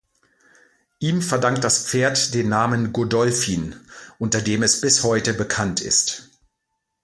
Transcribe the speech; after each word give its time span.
Ihm 0.97 1.21
verdankt 1.21 1.63
das 1.63 1.85
Pferd 1.87 2.33
den 2.33 2.49
Namen 2.49 2.91
Godolphin, 2.91 3.75
unter 4.17 4.41
dem 4.41 4.63
es 4.63 4.81
bis 4.81 5.03
heute 5.03 5.31
bekannt 5.35 5.79
ist. 5.79 6.27